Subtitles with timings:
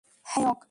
[0.25, 0.59] Hello, Naik!